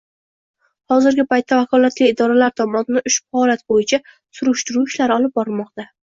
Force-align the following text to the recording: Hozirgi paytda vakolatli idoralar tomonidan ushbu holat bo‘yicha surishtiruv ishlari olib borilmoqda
Hozirgi 0.91 1.25
paytda 1.33 1.57
vakolatli 1.59 2.07
idoralar 2.13 2.55
tomonidan 2.61 3.01
ushbu 3.11 3.41
holat 3.41 3.61
bo‘yicha 3.73 3.99
surishtiruv 4.39 4.89
ishlari 4.93 5.15
olib 5.17 5.35
borilmoqda 5.41 5.87